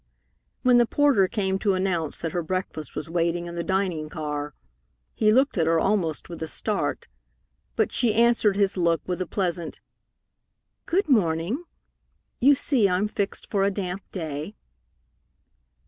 When 0.63 0.79
the 0.79 0.87
porter 0.87 1.27
came 1.27 1.59
to 1.59 1.75
announce 1.75 2.17
that 2.17 2.31
her 2.31 2.41
breakfast 2.41 2.95
was 2.95 3.07
waiting 3.07 3.45
in 3.45 3.53
the 3.53 3.63
dining 3.63 4.09
car, 4.09 4.55
he 5.13 5.31
looked 5.31 5.59
at 5.59 5.67
her 5.67 5.79
almost 5.79 6.27
with 6.27 6.41
a 6.41 6.47
start, 6.47 7.07
but 7.75 7.91
she 7.91 8.11
answered 8.15 8.55
his 8.55 8.77
look 8.77 9.07
with 9.07 9.21
a 9.21 9.27
pleasant, 9.27 9.79
"Good 10.87 11.07
morning. 11.07 11.65
You 12.39 12.55
see 12.55 12.89
I'm 12.89 13.07
fixed 13.07 13.45
for 13.47 13.63
a 13.63 13.69
damp 13.69 14.01
day." 14.11 14.55